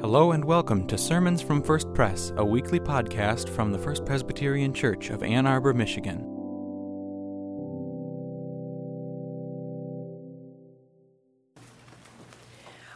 Hello 0.00 0.32
and 0.32 0.42
welcome 0.42 0.86
to 0.86 0.96
Sermons 0.96 1.42
from 1.42 1.62
First 1.62 1.92
Pres, 1.92 2.32
a 2.38 2.44
weekly 2.44 2.80
podcast 2.80 3.50
from 3.50 3.70
the 3.70 3.78
First 3.78 4.06
Presbyterian 4.06 4.72
Church 4.72 5.10
of 5.10 5.22
Ann 5.22 5.46
Arbor, 5.46 5.74
Michigan. 5.74 6.20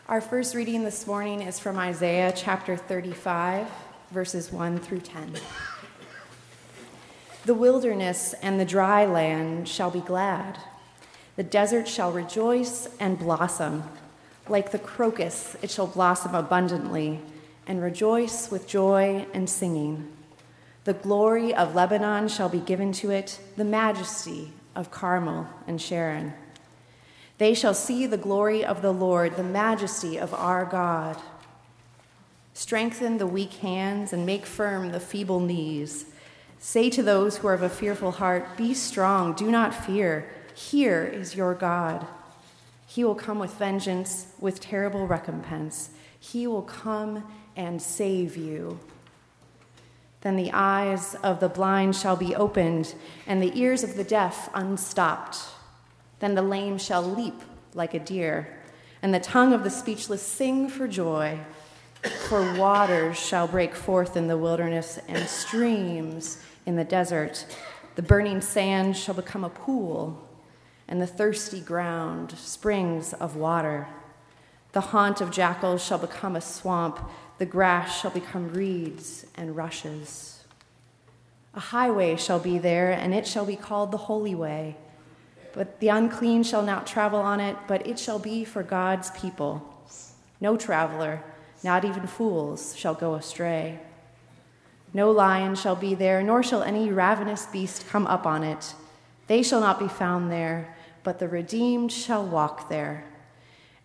Our 0.09 0.22
first 0.22 0.54
reading 0.54 0.82
this 0.82 1.06
morning 1.06 1.43
is 1.43 1.59
from 1.59 1.77
Isaiah 1.77 2.32
chapter 2.35 2.75
35, 2.75 3.68
verses 4.11 4.50
1 4.50 4.79
through 4.79 5.00
10. 5.00 5.34
The 7.45 7.55
wilderness 7.55 8.34
and 8.41 8.59
the 8.59 8.64
dry 8.64 9.05
land 9.05 9.68
shall 9.68 9.91
be 9.91 10.00
glad, 10.00 10.59
the 11.36 11.43
desert 11.43 11.86
shall 11.86 12.12
rejoice 12.12 12.89
and 12.98 13.18
blossom. 13.18 13.84
Like 14.49 14.73
the 14.73 14.79
crocus, 14.79 15.57
it 15.63 15.71
shall 15.71 15.87
blossom 15.87 16.35
abundantly 16.35 17.21
and 17.66 17.83
rejoice 17.83 18.51
with 18.51 18.66
joy 18.66 19.27
and 19.33 19.48
singing. 19.48 20.09
The 20.85 20.93
glory 20.93 21.55
of 21.55 21.75
Lebanon 21.75 22.29
shall 22.29 22.51
be 22.51 22.59
given 22.59 22.93
to 22.95 23.11
it, 23.11 23.41
the 23.57 23.65
majesty 23.65 24.52
of 24.75 24.91
Carmel 24.91 25.49
and 25.66 25.80
Sharon. 25.80 26.35
They 27.38 27.55
shall 27.55 27.75
see 27.75 28.07
the 28.07 28.19
glory 28.19 28.65
of 28.65 28.83
the 28.83 28.93
Lord, 28.93 29.37
the 29.37 29.43
majesty 29.43 30.19
of 30.19 30.35
our 30.35 30.65
God. 30.65 31.16
Strengthen 32.52 33.19
the 33.19 33.27
weak 33.27 33.55
hands 33.55 34.13
and 34.13 34.27
make 34.27 34.47
firm 34.47 34.93
the 34.93 35.01
feeble 35.01 35.41
knees. 35.41 36.07
Say 36.59 36.91
to 36.91 37.02
those 37.02 37.38
who 37.38 37.49
are 37.49 37.55
of 37.55 37.63
a 37.63 37.69
fearful 37.69 38.13
heart, 38.13 38.57
Be 38.57 38.74
strong, 38.74 39.33
do 39.33 39.51
not 39.51 39.74
fear. 39.74 40.30
Here 40.55 41.02
is 41.05 41.35
your 41.35 41.55
God. 41.55 42.07
He 42.95 43.03
will 43.03 43.16
come 43.16 43.41
with 43.41 43.55
vengeance, 43.55 44.29
with 44.39 44.61
terrible 44.61 45.09
recompense. 45.09 45.91
He 46.21 46.47
will 46.47 46.62
come 46.62 47.25
and 47.57 47.83
save 47.83 48.37
you. 48.37 48.79
Then 50.21 50.37
the 50.37 50.52
eyes 50.52 51.16
of 51.16 51.41
the 51.41 51.49
blind 51.49 51.96
shall 51.96 52.15
be 52.15 52.37
opened, 52.37 52.95
and 53.27 53.43
the 53.43 53.51
ears 53.59 53.83
of 53.83 53.96
the 53.96 54.05
deaf 54.05 54.49
unstopped. 54.55 55.38
Then 56.21 56.37
the 56.37 56.43
lame 56.43 56.79
shall 56.79 57.02
leap 57.02 57.43
like 57.74 57.95
a 57.95 57.99
deer, 57.99 58.60
and 59.02 59.13
the 59.13 59.18
tongue 59.18 59.52
of 59.52 59.65
the 59.65 59.71
speechless 59.71 60.23
sing 60.23 60.68
for 60.68 60.87
joy. 60.87 61.40
For 62.29 62.57
waters 62.57 63.18
shall 63.18 63.49
break 63.49 63.74
forth 63.74 64.16
in 64.16 64.28
the 64.28 64.38
wilderness, 64.38 65.00
and 65.09 65.28
streams 65.28 66.38
in 66.65 66.77
the 66.77 66.84
desert. 66.84 67.44
The 67.97 68.03
burning 68.03 68.41
sand 68.41 68.97
shall 68.97 69.16
become 69.16 69.43
a 69.43 69.50
pool 69.50 70.28
and 70.88 71.00
the 71.00 71.06
thirsty 71.06 71.60
ground 71.60 72.32
springs 72.38 73.12
of 73.15 73.37
water. 73.37 73.88
The 74.72 74.81
haunt 74.81 75.21
of 75.21 75.31
jackals 75.31 75.84
shall 75.84 75.99
become 75.99 76.37
a 76.37 76.41
swamp, 76.41 76.99
the 77.38 77.47
grass 77.47 78.00
shall 78.00 78.10
become 78.10 78.53
reeds 78.53 79.27
and 79.34 79.56
rushes. 79.56 80.44
A 81.55 81.60
highway 81.60 82.16
shall 82.16 82.41
be 82.41 82.59
there, 82.59 82.91
and 82.91 83.15
it 83.15 83.27
shall 83.27 83.47
be 83.47 83.56
called 83.56 83.93
the 83.93 83.97
Holy 83.99 84.34
Way. 84.34 84.77
But 85.53 85.78
the 85.78 85.88
unclean 85.88 86.43
shall 86.43 86.62
not 86.62 86.87
travel 86.87 87.21
on 87.21 87.38
it, 87.38 87.56
but 87.69 87.87
it 87.87 87.99
shall 87.99 88.19
be 88.19 88.44
for 88.44 88.65
God's 88.65 89.10
people. 89.12 89.62
No 90.41 90.56
traveler, 90.56 91.22
not 91.62 91.84
even 91.84 92.09
fools, 92.09 92.77
shall 92.77 92.94
go 92.94 93.15
astray. 93.15 93.78
No 94.93 95.10
lion 95.10 95.55
shall 95.55 95.77
be 95.77 95.94
there, 95.94 96.22
nor 96.22 96.43
shall 96.43 96.62
any 96.62 96.91
ravenous 96.91 97.47
beast 97.47 97.87
come 97.88 98.06
up 98.06 98.27
on 98.27 98.43
it. 98.43 98.75
They 99.27 99.43
shall 99.43 99.61
not 99.61 99.78
be 99.78 99.89
found 99.89 100.31
there, 100.31 100.77
but 101.03 101.19
the 101.19 101.28
redeemed 101.28 101.93
shall 101.93 102.25
walk 102.25 102.69
there. 102.69 103.05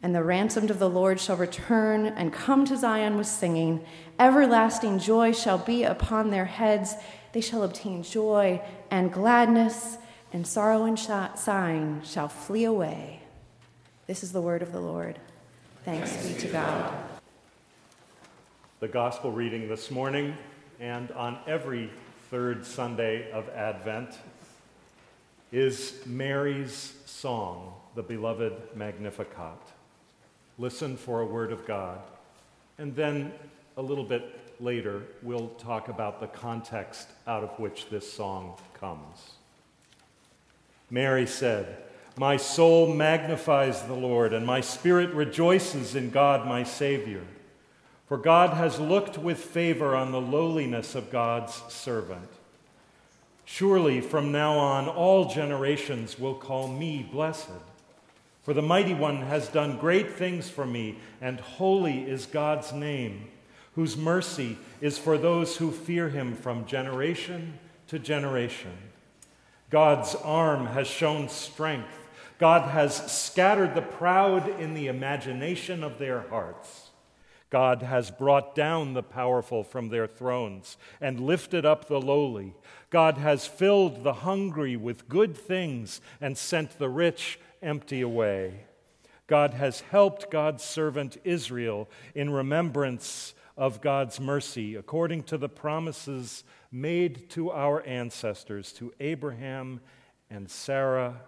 And 0.01 0.15
the 0.15 0.23
ransomed 0.23 0.71
of 0.71 0.79
the 0.79 0.89
Lord 0.89 1.19
shall 1.19 1.35
return 1.35 2.05
and 2.05 2.31
come 2.31 2.65
to 2.65 2.77
Zion 2.77 3.17
with 3.17 3.27
singing. 3.27 3.85
Everlasting 4.17 4.99
joy 4.99 5.33
shall 5.33 5.57
be 5.57 5.83
upon 5.83 6.29
their 6.29 6.45
heads. 6.45 6.95
They 7.33 7.41
shall 7.41 7.63
obtain 7.63 8.03
joy 8.03 8.61
and 8.89 9.11
gladness, 9.11 9.97
and 10.31 10.47
sorrow 10.47 10.85
and 10.85 10.97
sighing 10.97 12.01
shall 12.03 12.29
flee 12.29 12.63
away. 12.63 13.21
This 14.07 14.23
is 14.23 14.31
the 14.31 14.41
word 14.41 14.61
of 14.61 14.71
the 14.71 14.79
Lord. 14.79 15.19
Thanks 15.83 16.15
be 16.25 16.33
to 16.39 16.47
God. 16.47 16.93
The 18.79 18.87
gospel 18.87 19.31
reading 19.31 19.67
this 19.67 19.91
morning 19.91 20.35
and 20.79 21.11
on 21.11 21.39
every 21.45 21.89
third 22.31 22.65
Sunday 22.65 23.29
of 23.31 23.49
Advent 23.49 24.17
is 25.51 26.01
Mary's 26.05 26.93
song, 27.05 27.73
the 27.95 28.03
beloved 28.03 28.53
Magnificat. 28.75 29.57
Listen 30.57 30.95
for 30.95 31.21
a 31.21 31.25
word 31.25 31.51
of 31.51 31.65
God. 31.65 31.99
And 32.77 32.95
then 32.95 33.31
a 33.77 33.81
little 33.81 34.03
bit 34.03 34.39
later, 34.59 35.03
we'll 35.23 35.49
talk 35.49 35.87
about 35.87 36.19
the 36.19 36.27
context 36.27 37.07
out 37.25 37.43
of 37.43 37.57
which 37.59 37.89
this 37.89 38.11
song 38.11 38.55
comes. 38.73 39.33
Mary 40.89 41.25
said, 41.25 41.83
My 42.17 42.37
soul 42.37 42.93
magnifies 42.93 43.83
the 43.83 43.93
Lord, 43.93 44.33
and 44.33 44.45
my 44.45 44.61
spirit 44.61 45.13
rejoices 45.13 45.95
in 45.95 46.09
God 46.09 46.47
my 46.47 46.63
Savior. 46.63 47.23
For 48.07 48.17
God 48.17 48.55
has 48.55 48.79
looked 48.79 49.17
with 49.17 49.37
favor 49.37 49.95
on 49.95 50.11
the 50.11 50.21
lowliness 50.21 50.95
of 50.95 51.11
God's 51.11 51.61
servant. 51.69 52.29
Surely 53.51 53.99
from 53.99 54.31
now 54.31 54.59
on, 54.59 54.87
all 54.87 55.25
generations 55.25 56.19
will 56.19 56.35
call 56.35 56.67
me 56.67 57.01
blessed. 57.11 57.49
For 58.43 58.53
the 58.53 58.61
Mighty 58.61 58.93
One 58.93 59.23
has 59.23 59.47
done 59.47 59.79
great 59.79 60.11
things 60.11 60.47
for 60.47 60.67
me, 60.67 60.99
and 61.19 61.39
holy 61.39 62.03
is 62.03 62.27
God's 62.27 62.71
name, 62.71 63.27
whose 63.73 63.97
mercy 63.97 64.55
is 64.81 64.99
for 64.99 65.17
those 65.17 65.57
who 65.57 65.71
fear 65.71 66.09
him 66.09 66.35
from 66.35 66.67
generation 66.67 67.57
to 67.87 67.97
generation. 67.97 68.77
God's 69.71 70.13
arm 70.13 70.67
has 70.67 70.87
shown 70.87 71.27
strength. 71.27 72.07
God 72.37 72.69
has 72.69 73.11
scattered 73.11 73.73
the 73.73 73.81
proud 73.81 74.47
in 74.59 74.75
the 74.75 74.87
imagination 74.87 75.83
of 75.83 75.97
their 75.97 76.21
hearts. 76.29 76.88
God 77.49 77.81
has 77.81 78.11
brought 78.11 78.53
down 78.53 78.93
the 78.93 79.03
powerful 79.03 79.63
from 79.63 79.89
their 79.89 80.05
thrones 80.05 80.77
and 81.01 81.19
lifted 81.19 81.65
up 81.65 81.87
the 81.87 81.99
lowly. 81.99 82.53
God 82.89 83.17
has 83.17 83.47
filled 83.47 84.03
the 84.03 84.13
hungry 84.13 84.75
with 84.75 85.09
good 85.09 85.35
things 85.35 85.99
and 86.21 86.37
sent 86.37 86.77
the 86.77 86.89
rich 86.89 87.39
empty 87.61 88.01
away. 88.01 88.65
God 89.25 89.55
has 89.55 89.81
helped 89.81 90.31
God's 90.31 90.63
servant 90.63 91.17
Israel 91.23 91.89
in 92.13 92.29
remembrance 92.29 93.33
of 93.57 93.81
God's 93.81 94.19
mercy, 94.19 94.75
according 94.75 95.23
to 95.23 95.37
the 95.37 95.49
promises 95.49 96.43
made 96.71 97.29
to 97.31 97.51
our 97.51 97.85
ancestors, 97.85 98.71
to 98.73 98.93
Abraham 98.99 99.81
and 100.29 100.49
Sarah, 100.49 101.21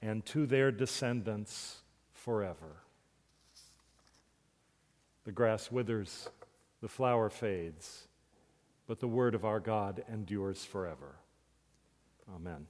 and 0.00 0.24
to 0.26 0.46
their 0.46 0.70
descendants 0.72 1.82
forever. 2.12 2.83
The 5.24 5.32
grass 5.32 5.72
withers, 5.72 6.28
the 6.82 6.88
flower 6.88 7.30
fades, 7.30 8.08
but 8.86 9.00
the 9.00 9.08
word 9.08 9.34
of 9.34 9.44
our 9.44 9.60
God 9.60 10.04
endures 10.12 10.64
forever. 10.64 11.16
Amen. 12.34 12.66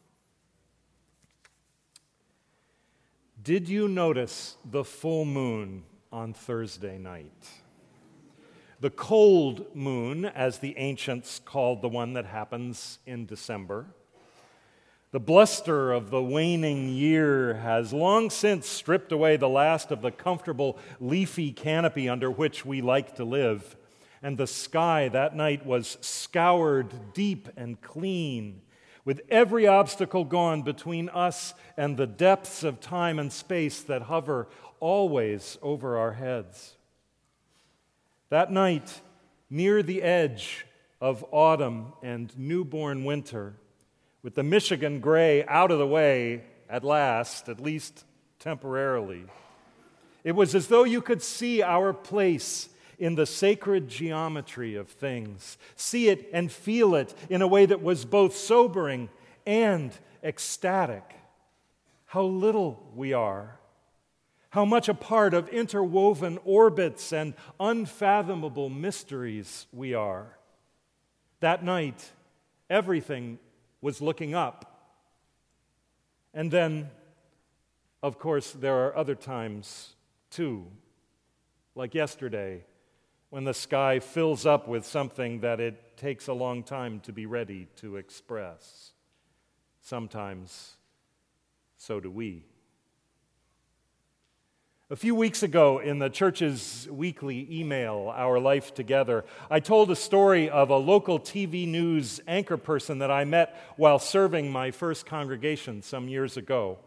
Did 3.43 3.69
you 3.69 3.89
notice 3.89 4.57
the 4.65 4.85
full 4.85 5.25
moon 5.25 5.83
on 6.13 6.33
Thursday 6.33 6.97
night? 6.97 7.49
The 8.81 8.91
cold 8.91 9.75
moon, 9.75 10.25
as 10.25 10.59
the 10.59 10.77
ancients 10.79 11.41
called 11.45 11.83
the 11.83 11.89
one 11.89 12.13
that 12.13 12.27
happens 12.27 13.01
in 13.07 13.27
December. 13.27 13.87
The 15.15 15.21
bluster 15.21 15.93
of 15.93 16.11
the 16.11 16.21
waning 16.21 16.89
year 16.89 17.55
has 17.55 17.93
long 17.93 18.31
since 18.31 18.67
stripped 18.67 19.13
away 19.13 19.37
the 19.37 19.49
last 19.49 19.93
of 19.93 20.03
the 20.03 20.11
comfortable 20.11 20.77
leafy 20.99 21.53
canopy 21.53 22.09
under 22.09 22.29
which 22.29 22.67
we 22.67 22.83
like 22.83 23.15
to 23.15 23.25
live, 23.25 23.77
and 24.25 24.37
the 24.37 24.49
sky 24.49 25.09
that 25.11 25.37
night 25.37 25.65
was 25.65 25.99
scoured 26.01 27.13
deep 27.13 27.49
and 27.57 27.81
clean, 27.81 28.63
with 29.05 29.21
every 29.29 29.69
obstacle 29.69 30.25
gone 30.25 30.63
between 30.63 31.09
us 31.11 31.55
and 31.77 31.97
the 31.97 32.09
depths 32.09 32.65
of 32.65 32.81
time 32.81 33.21
and 33.21 33.33
space 33.33 33.83
that 33.83 34.03
hover 34.03 34.49
always 34.81 35.59
over 35.63 35.97
our 35.97 36.15
heads. 36.15 36.75
That 38.31 38.51
night, 38.51 39.01
near 39.49 39.81
the 39.81 40.03
edge 40.03 40.67
of 41.01 41.25
autumn 41.31 41.93
and 42.03 42.37
newborn 42.37 43.05
winter, 43.05 43.55
with 44.25 44.35
the 44.35 44.43
Michigan 44.43 45.01
gray 45.01 45.45
out 45.45 45.71
of 45.71 45.79
the 45.79 45.87
way 45.87 46.43
at 46.69 46.83
last, 46.83 47.51
at 47.51 47.61
least 47.61 48.05
temporarily. 48.39 49.27
It 50.25 50.33
was 50.33 50.55
as 50.55 50.69
though 50.69 50.85
you 50.85 51.03
could 51.03 51.23
see 51.23 51.63
our 51.63 51.93
place 51.93 52.71
in 52.99 53.17
the 53.17 53.27
sacred 53.27 53.87
geometry 53.87 54.77
of 54.77 54.89
things, 54.89 55.59
see 55.77 56.09
it 56.09 56.31
and 56.33 56.51
feel 56.51 56.95
it 56.95 57.15
in 57.29 57.43
a 57.43 57.47
way 57.47 57.67
that 57.67 57.83
was 57.83 58.07
both 58.07 58.35
sobering 58.35 59.11
and 59.47 59.93
ecstatic. 60.23 61.05
How 62.07 62.23
little 62.23 62.83
we 62.95 63.13
are, 63.13 63.59
how 64.49 64.65
much 64.65 64.89
a 64.89 64.95
part 64.95 65.35
of 65.35 65.51
interwoven 65.51 66.39
orbits 66.47 67.13
and 67.13 67.35
unfathomable 67.61 68.71
mysteries 68.71 69.67
we 69.71 69.93
are. 69.93 70.39
That 71.41 71.63
night, 71.63 72.13
everything 72.71 73.39
was 73.85 74.01
looking 74.01 74.35
up. 74.35 74.95
And 76.33 76.51
then, 76.51 76.89
of 78.03 78.19
course, 78.19 78.51
there 78.51 78.87
are 78.87 78.97
other 78.97 79.15
times 79.15 79.91
too, 80.31 80.69
like 81.75 81.95
yesterday, 81.95 82.65
when 83.29 83.45
the 83.45 83.53
sky 83.53 83.99
fills 83.99 84.47
up 84.47 84.67
with 84.67 84.87
something 84.87 85.41
that 85.41 85.61
it 85.61 85.99
takes 85.99 86.29
a 86.29 86.33
long 86.33 86.63
time 86.63 86.99
to 87.01 87.13
be 87.13 87.27
ready 87.27 87.69
to 87.77 87.97
express. 87.97 88.93
Sometimes, 89.83 90.77
so 91.77 92.01
do 92.01 92.11
we. 92.11 92.47
A 94.91 94.97
few 94.97 95.15
weeks 95.15 95.43
ago, 95.43 95.79
in 95.79 95.99
the 95.99 96.11
church's 96.11 96.87
weekly 96.91 97.49
email, 97.51 98.13
Our 98.15 98.39
Life 98.39 98.75
Together, 98.75 99.25
I 99.51 99.59
told 99.59 99.91
a 99.91 99.97
story 99.97 100.51
of 100.51 100.69
a 100.69 100.77
local 100.77 101.19
TV 101.19 101.67
news 101.67 102.21
anchor 102.29 102.59
person 102.59 102.99
that 102.99 103.11
I 103.11 103.25
met 103.25 103.57
while 103.79 103.99
serving 103.99 104.53
my 104.53 104.71
first 104.71 105.07
congregation 105.07 105.81
some 105.81 106.07
years 106.07 106.37
ago. 106.37 106.81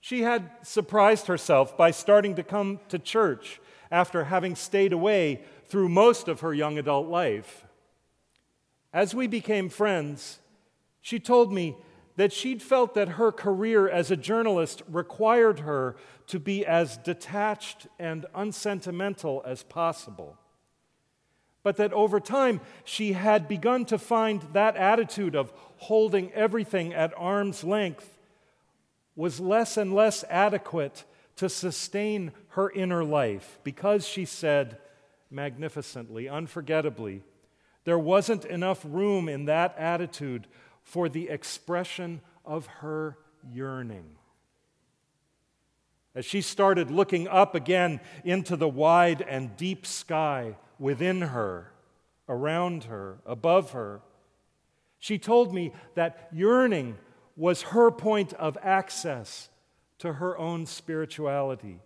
She 0.00 0.22
had 0.22 0.50
surprised 0.62 1.28
herself 1.28 1.76
by 1.76 1.92
starting 1.92 2.34
to 2.34 2.42
come 2.42 2.80
to 2.88 2.98
church 2.98 3.60
after 3.92 4.24
having 4.24 4.56
stayed 4.56 4.92
away 4.92 5.44
through 5.66 5.90
most 5.90 6.26
of 6.26 6.40
her 6.40 6.52
young 6.52 6.76
adult 6.76 7.06
life. 7.06 7.66
As 8.92 9.14
we 9.14 9.28
became 9.28 9.68
friends, 9.68 10.40
she 11.00 11.20
told 11.20 11.52
me 11.52 11.76
that 12.20 12.34
she'd 12.34 12.60
felt 12.60 12.92
that 12.92 13.08
her 13.08 13.32
career 13.32 13.88
as 13.88 14.10
a 14.10 14.16
journalist 14.16 14.82
required 14.90 15.60
her 15.60 15.96
to 16.26 16.38
be 16.38 16.66
as 16.66 16.98
detached 16.98 17.86
and 17.98 18.26
unsentimental 18.34 19.42
as 19.46 19.62
possible. 19.62 20.36
But 21.62 21.78
that 21.78 21.94
over 21.94 22.20
time, 22.20 22.60
she 22.84 23.14
had 23.14 23.48
begun 23.48 23.86
to 23.86 23.96
find 23.96 24.42
that 24.52 24.76
attitude 24.76 25.34
of 25.34 25.50
holding 25.78 26.30
everything 26.32 26.92
at 26.92 27.14
arm's 27.16 27.64
length 27.64 28.18
was 29.16 29.40
less 29.40 29.78
and 29.78 29.94
less 29.94 30.22
adequate 30.28 31.04
to 31.36 31.48
sustain 31.48 32.32
her 32.48 32.70
inner 32.70 33.02
life 33.02 33.58
because 33.64 34.06
she 34.06 34.26
said 34.26 34.76
magnificently, 35.30 36.28
unforgettably, 36.28 37.22
there 37.84 37.98
wasn't 37.98 38.44
enough 38.44 38.84
room 38.86 39.26
in 39.26 39.46
that 39.46 39.74
attitude 39.78 40.46
for 40.90 41.08
the 41.08 41.28
expression 41.28 42.20
of 42.44 42.66
her 42.66 43.16
yearning. 43.52 44.16
As 46.16 46.24
she 46.24 46.40
started 46.40 46.90
looking 46.90 47.28
up 47.28 47.54
again 47.54 48.00
into 48.24 48.56
the 48.56 48.68
wide 48.68 49.22
and 49.22 49.56
deep 49.56 49.86
sky 49.86 50.56
within 50.80 51.20
her, 51.20 51.70
around 52.28 52.84
her, 52.84 53.18
above 53.24 53.70
her, 53.70 54.00
she 54.98 55.16
told 55.16 55.54
me 55.54 55.72
that 55.94 56.28
yearning 56.32 56.98
was 57.36 57.62
her 57.62 57.92
point 57.92 58.32
of 58.32 58.58
access 58.60 59.48
to 59.98 60.14
her 60.14 60.36
own 60.36 60.66
spirituality. 60.66 61.78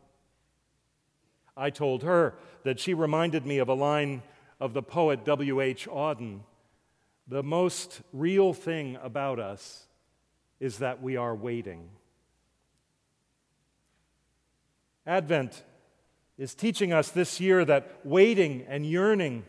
I 1.59 1.69
told 1.69 2.05
her 2.05 2.37
that 2.63 2.81
she 2.81 2.95
reminded 2.95 3.45
me 3.45 3.59
of 3.59 3.69
a 3.69 3.75
line 3.75 4.23
of 4.59 4.73
the 4.73 4.83
poet 4.83 5.27
W.H. 5.27 5.87
Auden 5.89 6.41
the 7.27 7.43
most 7.43 8.01
real 8.13 8.53
thing 8.53 8.99
about 9.03 9.39
us 9.39 9.87
is 10.61 10.79
that 10.79 11.03
we 11.03 11.17
are 11.17 11.35
waiting. 11.35 11.89
Advent 15.07 15.63
is 16.39 16.55
teaching 16.55 16.93
us 16.93 17.11
this 17.11 17.41
year 17.41 17.65
that 17.65 18.01
waiting 18.05 18.65
and 18.69 18.85
yearning 18.85 19.45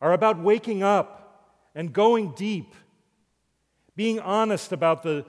are 0.00 0.12
about 0.12 0.38
waking 0.38 0.82
up 0.82 1.56
and 1.74 1.92
going 1.92 2.32
deep, 2.32 2.74
being 3.96 4.18
honest 4.18 4.72
about 4.72 5.02
the 5.02 5.24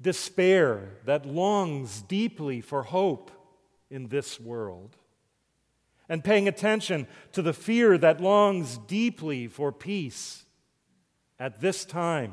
despair 0.00 0.90
that 1.04 1.26
longs 1.26 2.02
deeply 2.02 2.60
for 2.60 2.82
hope 2.82 3.30
in 3.90 4.08
this 4.08 4.40
world, 4.40 4.96
and 6.08 6.24
paying 6.24 6.48
attention 6.48 7.06
to 7.32 7.42
the 7.42 7.52
fear 7.52 7.98
that 7.98 8.20
longs 8.20 8.78
deeply 8.86 9.46
for 9.46 9.72
peace 9.72 10.44
at 11.38 11.60
this 11.60 11.84
time 11.84 12.32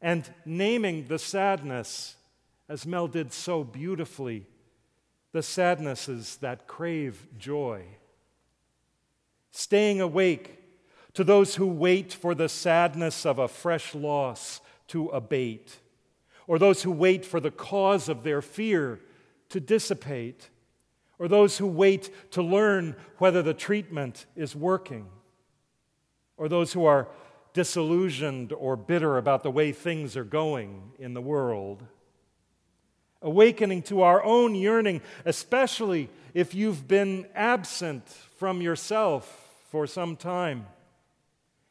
and 0.00 0.28
naming 0.44 1.06
the 1.06 1.18
sadness, 1.18 2.16
as 2.68 2.86
Mel 2.86 3.08
did 3.08 3.32
so 3.32 3.64
beautifully, 3.64 4.46
the 5.32 5.42
sadnesses 5.42 6.36
that 6.36 6.66
crave 6.66 7.26
joy. 7.38 7.84
Staying 9.50 10.00
awake 10.00 10.62
to 11.14 11.24
those 11.24 11.56
who 11.56 11.66
wait 11.66 12.12
for 12.12 12.34
the 12.34 12.48
sadness 12.48 13.24
of 13.24 13.38
a 13.38 13.48
fresh 13.48 13.94
loss 13.94 14.60
to 14.88 15.08
abate, 15.08 15.78
or 16.46 16.58
those 16.58 16.82
who 16.82 16.92
wait 16.92 17.24
for 17.24 17.40
the 17.40 17.50
cause 17.50 18.08
of 18.08 18.22
their 18.22 18.42
fear 18.42 19.00
to 19.48 19.58
dissipate, 19.58 20.50
or 21.18 21.26
those 21.26 21.58
who 21.58 21.66
wait 21.66 22.10
to 22.32 22.42
learn 22.42 22.94
whether 23.18 23.42
the 23.42 23.54
treatment 23.54 24.26
is 24.36 24.54
working, 24.54 25.06
or 26.36 26.48
those 26.48 26.74
who 26.74 26.84
are 26.84 27.08
disillusioned 27.56 28.52
or 28.52 28.76
bitter 28.76 29.16
about 29.16 29.42
the 29.42 29.50
way 29.50 29.72
things 29.72 30.14
are 30.14 30.24
going 30.24 30.92
in 30.98 31.14
the 31.14 31.22
world. 31.22 31.82
Awakening 33.22 33.80
to 33.84 34.02
our 34.02 34.22
own 34.22 34.54
yearning, 34.54 35.00
especially 35.24 36.10
if 36.34 36.54
you've 36.54 36.86
been 36.86 37.26
absent 37.34 38.06
from 38.36 38.60
yourself 38.60 39.24
for 39.70 39.86
some 39.86 40.16
time, 40.16 40.66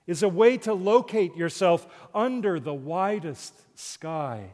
is 0.08 0.24
a 0.24 0.28
way 0.28 0.58
to 0.58 0.74
locate 0.74 1.36
yourself 1.36 1.86
under 2.16 2.60
the 2.60 2.74
widest 2.74 3.54
sky. 3.78 4.50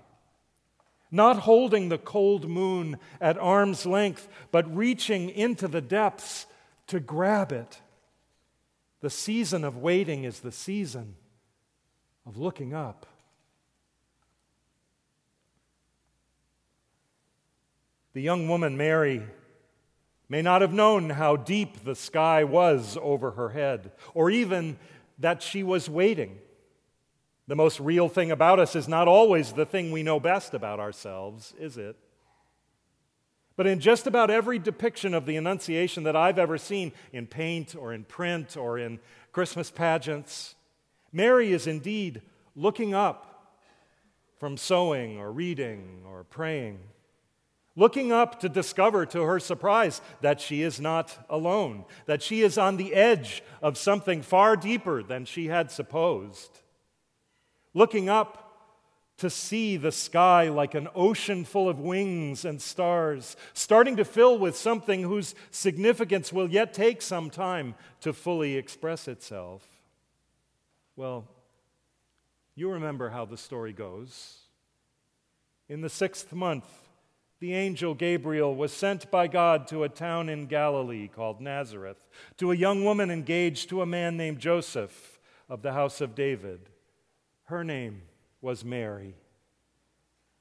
Not 1.12 1.40
holding 1.40 1.88
the 1.88 1.98
cold 1.98 2.50
moon 2.50 2.98
at 3.22 3.38
arm's 3.38 3.86
length, 3.86 4.28
but 4.52 4.76
reaching 4.76 5.30
into 5.30 5.70
the 5.70 5.82
depths 5.82 6.46
to 6.88 7.00
grab 7.00 7.54
it. 7.54 7.80
The 9.00 9.10
season 9.10 9.64
of 9.64 9.78
waiting 9.78 10.26
is 10.26 10.42
the 10.42 10.52
season 10.52 11.16
of 12.26 12.38
looking 12.38 12.74
up. 12.74 13.06
The 18.14 18.22
young 18.22 18.48
woman, 18.48 18.76
Mary, 18.78 19.24
may 20.28 20.42
not 20.42 20.62
have 20.62 20.74
known 20.74 21.12
how 21.12 21.36
deep 21.36 21.84
the 21.84 21.96
sky 21.96 22.44
was 22.44 22.98
over 23.02 23.32
her 23.32 23.50
head, 23.50 23.92
or 24.14 24.30
even 24.30 24.78
that 25.20 25.42
she 25.42 25.64
was 25.64 25.90
waiting. 25.90 26.38
The 27.48 27.56
most 27.56 27.80
real 27.80 28.08
thing 28.08 28.32
about 28.32 28.60
us 28.60 28.76
is 28.76 28.88
not 28.88 29.08
always 29.08 29.54
the 29.54 29.66
thing 29.66 29.92
we 29.92 30.04
know 30.04 30.20
best 30.20 30.54
about 30.54 30.80
ourselves, 30.80 31.54
is 31.60 31.78
it? 31.78 31.98
But 33.56 33.68
in 33.68 33.80
just 33.80 34.08
about 34.08 34.30
every 34.30 34.58
depiction 34.58 35.14
of 35.14 35.26
the 35.26 35.36
Annunciation 35.36 36.04
that 36.04 36.16
I've 36.16 36.40
ever 36.40 36.58
seen 36.58 36.94
in 37.12 37.28
paint 37.28 37.76
or 37.76 37.94
in 37.94 38.06
print 38.06 38.56
or 38.58 38.78
in 38.80 39.00
Christmas 39.32 39.70
pageants, 39.70 40.56
Mary 41.12 41.52
is 41.52 41.68
indeed 41.68 42.22
looking 42.56 42.94
up 42.94 43.58
from 44.40 44.58
sewing 44.58 45.18
or 45.20 45.32
reading 45.32 46.04
or 46.06 46.24
praying, 46.24 46.80
looking 47.76 48.12
up 48.12 48.40
to 48.40 48.50
discover 48.50 49.06
to 49.06 49.22
her 49.22 49.40
surprise 49.40 50.02
that 50.22 50.42
she 50.42 50.62
is 50.62 50.80
not 50.80 51.26
alone, 51.30 51.86
that 52.06 52.24
she 52.24 52.42
is 52.42 52.58
on 52.58 52.78
the 52.78 52.94
edge 52.94 53.44
of 53.62 53.78
something 53.78 54.22
far 54.22 54.56
deeper 54.56 55.04
than 55.04 55.26
she 55.26 55.48
had 55.48 55.70
supposed, 55.70 56.60
looking 57.74 58.10
up 58.10 58.52
to 59.18 59.30
see 59.30 59.78
the 59.78 59.92
sky 59.92 60.50
like 60.50 60.74
an 60.74 60.88
ocean 60.96 61.46
full 61.46 61.70
of 61.70 61.80
wings 61.80 62.44
and 62.44 62.60
stars, 62.60 63.38
starting 63.54 63.96
to 63.96 64.04
fill 64.04 64.40
with 64.40 64.58
something 64.58 65.04
whose 65.04 65.36
significance 65.52 66.34
will 66.34 66.50
yet 66.50 66.74
take 66.74 67.04
some 67.04 67.30
time 67.30 67.76
to 68.00 68.12
fully 68.12 68.56
express 68.58 69.08
itself. 69.08 69.81
Well, 70.96 71.28
you 72.56 72.70
remember 72.70 73.10
how 73.10 73.26
the 73.26 73.38
story 73.38 73.74
goes. 73.74 74.40
In 75.70 75.82
the 75.82 75.90
sixth 75.90 76.34
month, 76.34 76.66
the 77.40 77.54
angel 77.54 77.96
Gabriel 77.96 78.54
was 78.54 78.72
sent 78.72 79.10
by 79.10 79.28
God 79.28 79.68
to 79.68 79.84
a 79.84 79.90
town 79.90 80.30
in 80.30 80.46
Galilee 80.46 81.08
called 81.08 81.42
Nazareth, 81.42 81.98
to 82.38 82.52
a 82.52 82.56
young 82.56 82.84
woman 82.84 83.10
engaged 83.10 83.70
to 83.70 83.82
a 83.82 83.86
man 83.86 84.16
named 84.16 84.40
Joseph 84.40 85.20
of 85.50 85.62
the 85.62 85.74
house 85.74 86.02
of 86.02 86.14
David. 86.14 86.70
Her 87.46 87.64
name 87.64 88.04
was 88.42 88.64
Mary. 88.64 89.16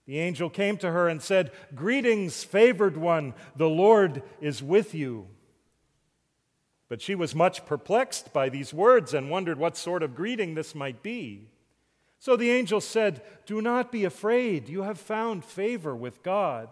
The 0.07 0.19
angel 0.19 0.51
came 0.51 0.77
to 0.79 0.91
her 0.91 1.09
and 1.09 1.23
said, 1.23 1.53
Greetings, 1.75 2.45
favored 2.45 2.97
one, 2.97 3.35
the 3.57 3.69
Lord 3.69 4.23
is 4.41 4.63
with 4.63 4.95
you. 4.95 5.29
But 6.91 7.01
she 7.01 7.15
was 7.15 7.37
much 7.37 7.65
perplexed 7.67 8.33
by 8.33 8.49
these 8.49 8.75
words 8.75 9.15
and 9.15 9.31
wondered 9.31 9.59
what 9.59 9.77
sort 9.77 10.03
of 10.03 10.17
greeting 10.17 10.57
this 10.57 10.75
might 10.75 11.05
be. 11.05 11.47
So 12.19 12.37
the 12.37 12.51
angel 12.51 12.81
said, 12.81 13.23
Do 13.47 13.63
not 13.63 13.93
be 13.93 14.05
afraid, 14.05 14.69
you 14.69 14.83
have 14.83 14.99
found 14.99 15.45
favor 15.45 15.95
with 15.95 16.25
God. 16.25 16.69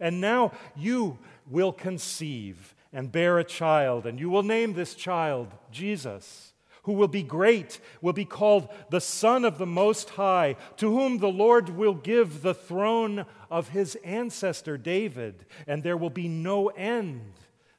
And 0.00 0.22
now 0.22 0.52
you 0.74 1.18
will 1.46 1.70
conceive 1.70 2.74
and 2.94 3.12
bear 3.12 3.38
a 3.38 3.44
child, 3.44 4.06
and 4.06 4.18
you 4.18 4.30
will 4.30 4.42
name 4.42 4.72
this 4.72 4.94
child 4.94 5.48
Jesus, 5.70 6.54
who 6.84 6.94
will 6.94 7.06
be 7.06 7.22
great, 7.22 7.78
will 8.00 8.14
be 8.14 8.24
called 8.24 8.68
the 8.88 9.02
Son 9.02 9.44
of 9.44 9.58
the 9.58 9.66
Most 9.66 10.10
High, 10.10 10.56
to 10.78 10.90
whom 10.90 11.18
the 11.18 11.28
Lord 11.28 11.68
will 11.68 11.94
give 11.94 12.40
the 12.40 12.54
throne 12.54 13.26
of 13.50 13.68
his 13.68 13.96
ancestor 13.96 14.78
David, 14.78 15.44
and 15.66 15.82
there 15.82 15.98
will 15.98 16.10
be 16.10 16.26
no 16.26 16.68
end 16.68 17.34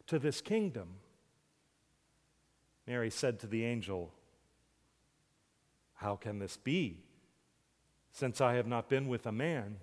to 0.06 0.20
this 0.20 0.40
kingdom. 0.40 0.88
Mary 2.88 3.10
said 3.10 3.40
to 3.40 3.48
the 3.48 3.64
angel, 3.64 4.14
How 5.96 6.16
can 6.16 6.40
this 6.40 6.58
be, 6.58 6.98
since 8.12 8.42
I 8.42 8.56
have 8.56 8.68
not 8.68 8.90
been 8.90 9.08
with 9.08 9.26
a 9.26 9.32
man? 9.32 9.78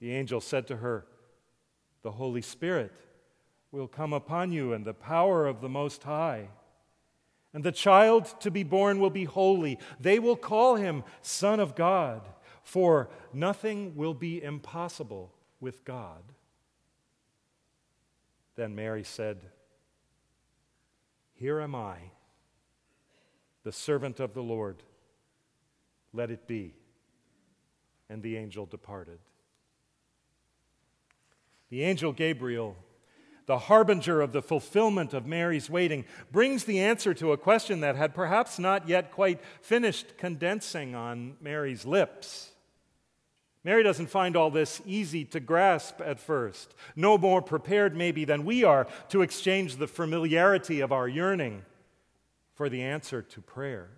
The 0.00 0.12
angel 0.12 0.40
said 0.40 0.66
to 0.66 0.76
her, 0.78 1.06
The 2.02 2.12
Holy 2.12 2.42
Spirit 2.42 2.92
will 3.70 3.88
come 3.88 4.12
upon 4.12 4.52
you, 4.52 4.72
and 4.72 4.84
the 4.84 4.92
power 4.92 5.46
of 5.46 5.60
the 5.60 5.68
Most 5.68 6.02
High. 6.02 6.48
And 7.54 7.64
the 7.64 7.72
child 7.72 8.26
to 8.40 8.50
be 8.50 8.62
born 8.62 8.98
will 8.98 9.10
be 9.10 9.24
holy. 9.24 9.78
They 10.00 10.18
will 10.18 10.36
call 10.36 10.76
him 10.76 11.04
Son 11.22 11.60
of 11.60 11.74
God, 11.74 12.22
for 12.62 13.08
nothing 13.32 13.96
will 13.96 14.14
be 14.14 14.42
impossible 14.42 15.32
with 15.60 15.84
God. 15.84 16.22
Then 18.56 18.74
Mary 18.74 19.04
said, 19.04 19.40
Here 21.42 21.60
am 21.60 21.74
I, 21.74 21.96
the 23.64 23.72
servant 23.72 24.20
of 24.20 24.32
the 24.32 24.44
Lord. 24.44 24.76
Let 26.12 26.30
it 26.30 26.46
be. 26.46 26.76
And 28.08 28.22
the 28.22 28.36
angel 28.36 28.64
departed. 28.64 29.18
The 31.68 31.82
angel 31.82 32.12
Gabriel 32.12 32.76
the 33.46 33.58
harbinger 33.58 34.20
of 34.20 34.30
the 34.30 34.40
fulfillment 34.40 35.12
of 35.12 35.26
Mary's 35.26 35.68
waiting, 35.68 36.04
brings 36.30 36.62
the 36.62 36.78
answer 36.78 37.12
to 37.12 37.32
a 37.32 37.36
question 37.36 37.80
that 37.80 37.96
had 37.96 38.14
perhaps 38.14 38.56
not 38.56 38.88
yet 38.88 39.10
quite 39.10 39.40
finished 39.60 40.16
condensing 40.16 40.94
on 40.94 41.36
Mary's 41.40 41.84
lips. 41.84 42.51
Mary 43.64 43.82
doesn't 43.82 44.08
find 44.08 44.36
all 44.36 44.50
this 44.50 44.82
easy 44.84 45.24
to 45.24 45.38
grasp 45.38 46.00
at 46.00 46.18
first, 46.18 46.74
no 46.96 47.16
more 47.16 47.40
prepared, 47.40 47.96
maybe, 47.96 48.24
than 48.24 48.44
we 48.44 48.64
are 48.64 48.86
to 49.08 49.22
exchange 49.22 49.76
the 49.76 49.86
familiarity 49.86 50.80
of 50.80 50.90
our 50.90 51.06
yearning 51.06 51.62
for 52.54 52.68
the 52.68 52.82
answer 52.82 53.22
to 53.22 53.40
prayer. 53.40 53.88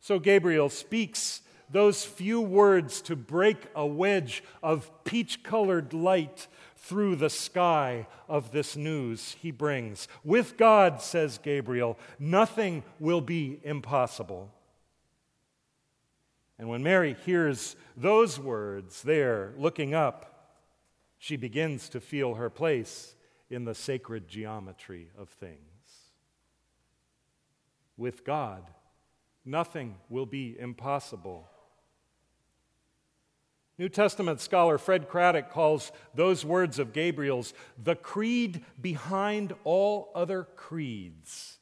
So 0.00 0.18
Gabriel 0.18 0.68
speaks 0.68 1.42
those 1.70 2.04
few 2.04 2.40
words 2.40 3.00
to 3.02 3.16
break 3.16 3.56
a 3.74 3.86
wedge 3.86 4.42
of 4.62 4.90
peach 5.04 5.42
colored 5.42 5.92
light 5.92 6.48
through 6.76 7.16
the 7.16 7.30
sky 7.30 8.06
of 8.28 8.52
this 8.52 8.76
news 8.76 9.36
he 9.40 9.50
brings. 9.50 10.08
With 10.24 10.56
God, 10.56 11.00
says 11.00 11.38
Gabriel, 11.38 11.98
nothing 12.18 12.82
will 12.98 13.20
be 13.20 13.60
impossible. 13.62 14.50
And 16.62 16.70
when 16.70 16.84
Mary 16.84 17.16
hears 17.26 17.74
those 17.96 18.38
words 18.38 19.02
there, 19.02 19.52
looking 19.58 19.94
up, 19.94 20.54
she 21.18 21.34
begins 21.36 21.88
to 21.88 22.00
feel 22.00 22.34
her 22.34 22.50
place 22.50 23.16
in 23.50 23.64
the 23.64 23.74
sacred 23.74 24.28
geometry 24.28 25.08
of 25.18 25.28
things. 25.28 25.58
With 27.96 28.24
God, 28.24 28.62
nothing 29.44 29.96
will 30.08 30.24
be 30.24 30.56
impossible. 30.56 31.48
New 33.76 33.88
Testament 33.88 34.40
scholar 34.40 34.78
Fred 34.78 35.08
Craddock 35.08 35.50
calls 35.50 35.90
those 36.14 36.44
words 36.44 36.78
of 36.78 36.92
Gabriel's 36.92 37.54
the 37.76 37.96
creed 37.96 38.64
behind 38.80 39.52
all 39.64 40.12
other 40.14 40.44
creeds. 40.54 41.58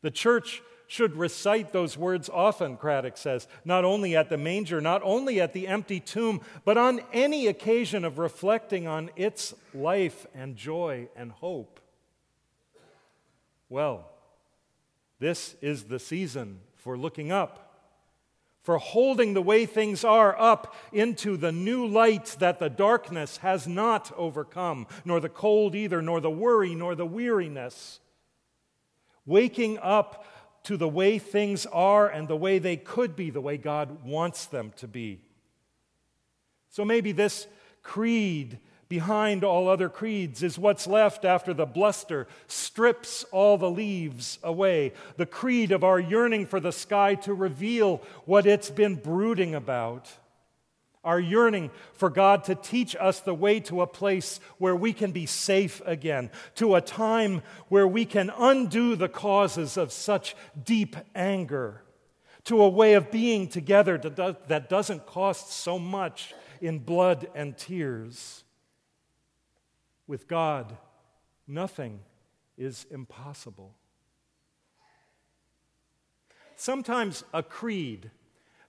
The 0.00 0.10
church 0.10 0.60
should 0.92 1.16
recite 1.16 1.72
those 1.72 1.96
words 1.96 2.28
often, 2.28 2.76
Craddock 2.76 3.16
says, 3.16 3.48
not 3.64 3.82
only 3.82 4.14
at 4.14 4.28
the 4.28 4.36
manger, 4.36 4.78
not 4.78 5.00
only 5.02 5.40
at 5.40 5.54
the 5.54 5.66
empty 5.66 5.98
tomb, 5.98 6.42
but 6.66 6.76
on 6.76 7.00
any 7.14 7.46
occasion 7.46 8.04
of 8.04 8.18
reflecting 8.18 8.86
on 8.86 9.08
its 9.16 9.54
life 9.72 10.26
and 10.34 10.54
joy 10.54 11.08
and 11.16 11.32
hope. 11.32 11.80
Well, 13.70 14.06
this 15.18 15.56
is 15.62 15.84
the 15.84 15.98
season 15.98 16.60
for 16.76 16.98
looking 16.98 17.32
up 17.32 17.70
for 18.60 18.76
holding 18.76 19.32
the 19.32 19.42
way 19.42 19.64
things 19.64 20.04
are 20.04 20.38
up 20.38 20.76
into 20.92 21.38
the 21.38 21.50
new 21.50 21.86
light 21.86 22.36
that 22.38 22.58
the 22.58 22.68
darkness 22.68 23.38
has 23.38 23.66
not 23.66 24.12
overcome, 24.16 24.86
nor 25.06 25.20
the 25.20 25.28
cold 25.30 25.74
either, 25.74 26.02
nor 26.02 26.20
the 26.20 26.30
worry, 26.30 26.74
nor 26.74 26.94
the 26.94 27.06
weariness. 27.06 27.98
Waking 29.26 29.78
up 29.78 30.24
to 30.64 30.76
the 30.76 30.88
way 30.88 31.18
things 31.18 31.66
are 31.66 32.08
and 32.08 32.28
the 32.28 32.36
way 32.36 32.58
they 32.58 32.76
could 32.76 33.16
be, 33.16 33.30
the 33.30 33.40
way 33.40 33.56
God 33.56 34.04
wants 34.04 34.46
them 34.46 34.72
to 34.76 34.86
be. 34.86 35.20
So 36.70 36.84
maybe 36.84 37.12
this 37.12 37.46
creed 37.82 38.58
behind 38.88 39.42
all 39.42 39.68
other 39.68 39.88
creeds 39.88 40.42
is 40.42 40.58
what's 40.58 40.86
left 40.86 41.24
after 41.24 41.54
the 41.54 41.64
bluster 41.64 42.26
strips 42.46 43.24
all 43.32 43.56
the 43.56 43.70
leaves 43.70 44.38
away. 44.42 44.92
The 45.16 45.26
creed 45.26 45.72
of 45.72 45.82
our 45.82 45.98
yearning 45.98 46.46
for 46.46 46.60
the 46.60 46.72
sky 46.72 47.14
to 47.16 47.32
reveal 47.32 48.02
what 48.26 48.46
it's 48.46 48.70
been 48.70 48.96
brooding 48.96 49.54
about. 49.54 50.10
Our 51.04 51.18
yearning 51.18 51.70
for 51.94 52.10
God 52.10 52.44
to 52.44 52.54
teach 52.54 52.94
us 52.94 53.20
the 53.20 53.34
way 53.34 53.58
to 53.60 53.82
a 53.82 53.86
place 53.86 54.38
where 54.58 54.76
we 54.76 54.92
can 54.92 55.10
be 55.10 55.26
safe 55.26 55.82
again, 55.84 56.30
to 56.54 56.76
a 56.76 56.80
time 56.80 57.42
where 57.68 57.88
we 57.88 58.04
can 58.04 58.30
undo 58.38 58.94
the 58.94 59.08
causes 59.08 59.76
of 59.76 59.90
such 59.90 60.36
deep 60.64 60.94
anger, 61.14 61.82
to 62.44 62.62
a 62.62 62.68
way 62.68 62.94
of 62.94 63.10
being 63.10 63.48
together 63.48 63.98
that 63.98 64.68
doesn't 64.68 65.06
cost 65.06 65.50
so 65.50 65.78
much 65.78 66.34
in 66.60 66.78
blood 66.78 67.28
and 67.34 67.56
tears. 67.56 68.44
With 70.06 70.28
God, 70.28 70.76
nothing 71.48 72.00
is 72.56 72.86
impossible. 72.90 73.74
Sometimes 76.54 77.24
a 77.34 77.42
creed 77.42 78.12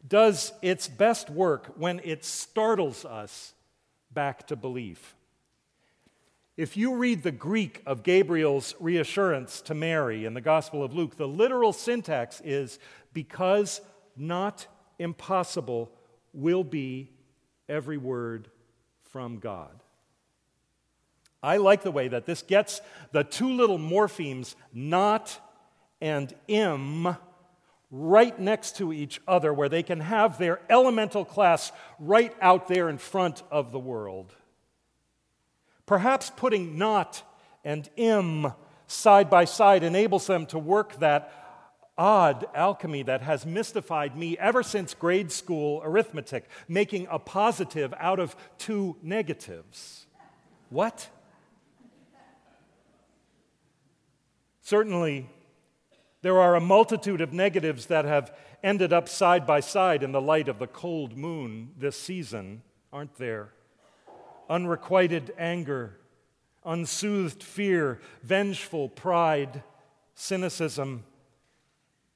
does 0.07 0.53
its 0.61 0.87
best 0.87 1.29
work 1.29 1.73
when 1.77 2.01
it 2.03 2.25
startles 2.25 3.05
us 3.05 3.53
back 4.11 4.47
to 4.47 4.55
belief. 4.55 5.15
If 6.55 6.77
you 6.77 6.95
read 6.95 7.23
the 7.23 7.31
Greek 7.31 7.81
of 7.85 8.03
Gabriel's 8.03 8.75
reassurance 8.79 9.61
to 9.61 9.73
Mary 9.73 10.25
in 10.25 10.35
the 10.35 10.41
Gospel 10.41 10.83
of 10.83 10.93
Luke, 10.93 11.17
the 11.17 11.27
literal 11.27 11.73
syntax 11.73 12.41
is 12.41 12.77
because 13.11 13.81
not 14.15 14.67
impossible 14.99 15.91
will 16.31 16.63
be 16.63 17.09
every 17.67 17.97
word 17.97 18.49
from 19.01 19.39
God. 19.39 19.81
I 21.41 21.57
like 21.57 21.83
the 21.83 21.91
way 21.91 22.07
that 22.07 22.25
this 22.25 22.41
gets 22.41 22.81
the 23.11 23.23
two 23.23 23.51
little 23.51 23.79
morphemes, 23.79 24.55
not 24.73 25.39
and 25.99 26.33
im, 26.47 27.15
right 27.95 28.39
next 28.39 28.77
to 28.77 28.91
each 28.91 29.21
other, 29.27 29.53
where 29.53 29.69
they 29.69 29.83
can 29.83 29.99
have 29.99 30.39
their 30.39 30.59
elemental 30.67 31.23
class 31.23 31.71
right 31.99 32.35
out 32.41 32.67
there 32.67 32.89
in 32.89 32.97
front 32.97 33.43
of 33.51 33.71
the 33.71 33.77
world. 33.77 34.33
Perhaps 35.85 36.31
putting 36.35 36.75
not 36.75 37.21
and 37.63 37.87
im 37.95 38.51
side 38.87 39.29
by 39.29 39.45
side 39.45 39.83
enables 39.83 40.25
them 40.25 40.47
to 40.47 40.57
work 40.57 40.99
that 41.01 41.31
odd 41.95 42.47
alchemy 42.55 43.03
that 43.03 43.21
has 43.21 43.45
mystified 43.45 44.17
me 44.17 44.35
ever 44.39 44.63
since 44.63 44.95
grade 44.95 45.31
school 45.31 45.79
arithmetic, 45.85 46.49
making 46.67 47.05
a 47.11 47.19
positive 47.19 47.93
out 47.99 48.19
of 48.19 48.35
two 48.57 48.97
negatives. 49.03 50.07
What? 50.71 51.07
Certainly, 54.61 55.29
there 56.23 56.39
are 56.39 56.55
a 56.55 56.61
multitude 56.61 57.19
of 57.19 57.33
negatives 57.33 57.87
that 57.87 58.05
have 58.05 58.33
ended 58.63 58.93
up 58.93 59.09
side 59.09 59.45
by 59.45 59.59
side 59.59 60.01
in 60.01 60.13
the 60.13 60.21
light 60.21 60.47
of 60.47 60.57
the 60.57 60.67
cold 60.67 61.17
moon 61.17 61.71
this 61.77 61.99
season, 61.99 62.63
aren't 62.93 63.15
there? 63.17 63.49
Unrequited 64.49 65.33
anger, 65.37 65.99
unsoothed 66.65 67.43
fear, 67.43 67.99
vengeful 68.23 68.87
pride, 68.87 69.63
cynicism, 70.15 71.03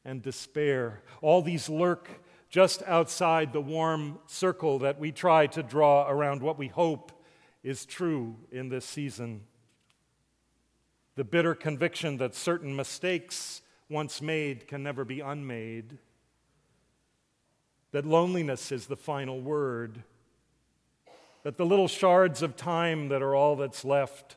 and 0.05 0.21
despair. 0.21 1.01
All 1.21 1.41
these 1.41 1.69
lurk 1.69 2.09
just 2.49 2.81
outside 2.87 3.51
the 3.51 3.59
warm 3.59 4.19
circle 4.25 4.79
that 4.79 4.97
we 4.97 5.11
try 5.11 5.47
to 5.47 5.61
draw 5.61 6.09
around 6.09 6.41
what 6.41 6.57
we 6.57 6.69
hope 6.69 7.11
is 7.61 7.85
true 7.85 8.37
in 8.53 8.69
this 8.69 8.85
season 8.85 9.41
the 11.15 11.23
bitter 11.23 11.55
conviction 11.55 12.17
that 12.17 12.35
certain 12.35 12.75
mistakes 12.75 13.63
once 13.89 14.21
made 14.21 14.67
can 14.67 14.83
never 14.83 15.05
be 15.05 15.19
unmade, 15.21 15.97
that 17.91 18.05
loneliness 18.05 18.71
is 18.71 18.87
the 18.87 18.95
final 18.95 19.39
word, 19.39 20.03
that 21.43 21.57
the 21.57 21.65
little 21.65 21.87
shards 21.87 22.41
of 22.41 22.55
time 22.55 23.09
that 23.09 23.21
are 23.21 23.33
all 23.33 23.55
that's 23.55 23.85
left 23.85 24.35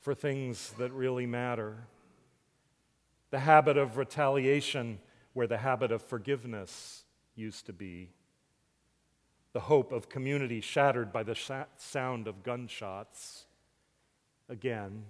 for 0.00 0.14
things 0.14 0.74
that 0.78 0.92
really 0.92 1.26
matter, 1.26 1.86
the 3.30 3.38
habit 3.38 3.76
of 3.78 3.96
retaliation 3.96 4.98
where 5.32 5.46
the 5.46 5.58
habit 5.58 5.90
of 5.90 6.02
forgiveness 6.02 7.04
used 7.34 7.64
to 7.66 7.72
be, 7.72 8.10
the 9.52 9.60
hope 9.60 9.92
of 9.92 10.08
community 10.08 10.60
shattered 10.60 11.12
by 11.12 11.22
the 11.22 11.34
sh- 11.34 11.50
sound 11.76 12.28
of 12.28 12.42
gunshots 12.42 13.46
again. 14.48 15.04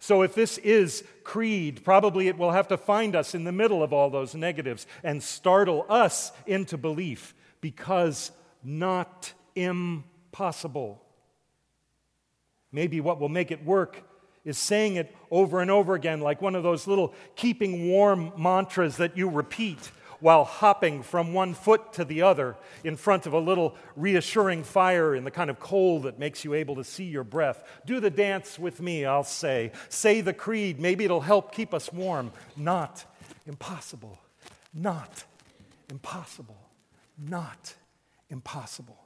So, 0.00 0.22
if 0.22 0.34
this 0.34 0.58
is 0.58 1.02
creed, 1.24 1.82
probably 1.84 2.28
it 2.28 2.38
will 2.38 2.52
have 2.52 2.68
to 2.68 2.76
find 2.76 3.16
us 3.16 3.34
in 3.34 3.44
the 3.44 3.52
middle 3.52 3.82
of 3.82 3.92
all 3.92 4.10
those 4.10 4.34
negatives 4.34 4.86
and 5.02 5.22
startle 5.22 5.84
us 5.88 6.30
into 6.46 6.78
belief 6.78 7.34
because 7.60 8.30
not 8.62 9.32
impossible. 9.56 11.02
Maybe 12.70 13.00
what 13.00 13.18
will 13.18 13.28
make 13.28 13.50
it 13.50 13.64
work 13.64 14.02
is 14.44 14.56
saying 14.56 14.96
it 14.96 15.14
over 15.30 15.60
and 15.60 15.70
over 15.70 15.94
again, 15.94 16.20
like 16.20 16.40
one 16.40 16.54
of 16.54 16.62
those 16.62 16.86
little 16.86 17.12
keeping 17.34 17.88
warm 17.88 18.32
mantras 18.38 18.98
that 18.98 19.16
you 19.16 19.28
repeat 19.28 19.90
while 20.20 20.44
hopping 20.44 21.02
from 21.02 21.32
one 21.32 21.54
foot 21.54 21.92
to 21.94 22.04
the 22.04 22.22
other 22.22 22.56
in 22.84 22.96
front 22.96 23.26
of 23.26 23.32
a 23.32 23.38
little 23.38 23.76
reassuring 23.96 24.64
fire 24.64 25.14
in 25.14 25.24
the 25.24 25.30
kind 25.30 25.50
of 25.50 25.60
cold 25.60 26.04
that 26.04 26.18
makes 26.18 26.44
you 26.44 26.54
able 26.54 26.76
to 26.76 26.84
see 26.84 27.04
your 27.04 27.24
breath. 27.24 27.62
Do 27.86 28.00
the 28.00 28.10
dance 28.10 28.58
with 28.58 28.80
me, 28.80 29.04
I'll 29.04 29.24
say. 29.24 29.72
Say 29.88 30.20
the 30.20 30.32
creed. 30.32 30.80
Maybe 30.80 31.04
it'll 31.04 31.20
help 31.20 31.52
keep 31.52 31.72
us 31.72 31.92
warm. 31.92 32.32
Not 32.56 33.04
impossible. 33.46 34.18
Not 34.74 35.24
impossible. 35.90 36.58
Not 37.16 37.74
impossible. 38.28 38.98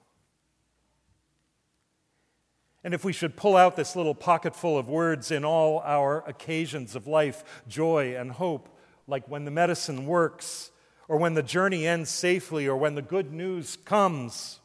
And 2.84 2.94
if 2.94 3.04
we 3.04 3.12
should 3.12 3.36
pull 3.36 3.56
out 3.56 3.76
this 3.76 3.94
little 3.94 4.14
pocketful 4.14 4.76
of 4.76 4.88
words 4.88 5.30
in 5.30 5.44
all 5.44 5.80
our 5.84 6.26
occasions 6.28 6.96
of 6.96 7.06
life, 7.06 7.62
joy 7.68 8.16
and 8.16 8.32
hope, 8.32 8.68
like 9.06 9.28
when 9.28 9.44
the 9.44 9.52
medicine 9.52 10.06
works, 10.06 10.72
or 11.08 11.16
when 11.16 11.34
the 11.34 11.42
journey 11.42 11.86
ends 11.86 12.10
safely, 12.10 12.66
or 12.66 12.76
when 12.76 12.94
the 12.94 13.02
good 13.02 13.32
news 13.32 13.76
comes, 13.84 14.60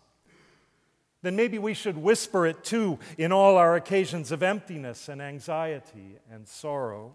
then 1.21 1.35
maybe 1.35 1.57
we 1.57 1.73
should 1.73 1.97
whisper 1.97 2.45
it 2.45 2.63
too 2.63 2.99
in 3.17 3.31
all 3.31 3.57
our 3.57 3.75
occasions 3.75 4.31
of 4.31 4.43
emptiness 4.43 5.09
and 5.09 5.21
anxiety 5.21 6.17
and 6.31 6.47
sorrow. 6.47 7.13